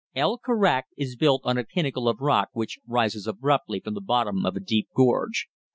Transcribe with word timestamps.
El 0.15 0.39
Karak 0.39 0.85
is 0.97 1.15
built 1.15 1.41
on 1.45 1.59
a 1.59 1.63
pinnacle 1.63 2.09
of 2.09 2.21
rock 2.21 2.49
which 2.53 2.79
rises 2.87 3.27
abruptly 3.27 3.79
from 3.79 3.93
the 3.93 4.01
bottom 4.01 4.47
of 4.47 4.55
a 4.55 4.59
deep 4.59 4.87
gorge. 4.95 5.45